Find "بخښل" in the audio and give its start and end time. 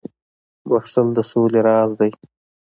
0.69-1.07